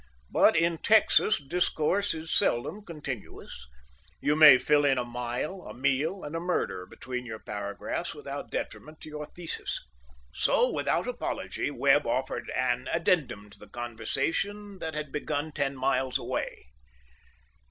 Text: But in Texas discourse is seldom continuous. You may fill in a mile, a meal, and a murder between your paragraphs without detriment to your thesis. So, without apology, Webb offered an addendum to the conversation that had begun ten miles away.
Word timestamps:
But 0.31 0.55
in 0.55 0.79
Texas 0.79 1.37
discourse 1.39 2.15
is 2.15 2.33
seldom 2.33 2.83
continuous. 2.83 3.67
You 4.19 4.35
may 4.35 4.57
fill 4.57 4.83
in 4.83 4.97
a 4.97 5.05
mile, 5.05 5.61
a 5.61 5.75
meal, 5.75 6.23
and 6.23 6.35
a 6.35 6.39
murder 6.39 6.87
between 6.87 7.23
your 7.23 7.37
paragraphs 7.37 8.15
without 8.15 8.49
detriment 8.49 8.99
to 9.01 9.09
your 9.09 9.27
thesis. 9.27 9.79
So, 10.33 10.73
without 10.73 11.07
apology, 11.07 11.69
Webb 11.69 12.07
offered 12.07 12.51
an 12.55 12.87
addendum 12.91 13.51
to 13.51 13.59
the 13.59 13.69
conversation 13.69 14.79
that 14.79 14.95
had 14.95 15.11
begun 15.11 15.51
ten 15.51 15.75
miles 15.75 16.17
away. 16.17 16.71